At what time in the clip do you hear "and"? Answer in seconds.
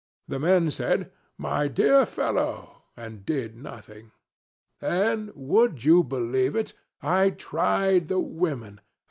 2.97-3.23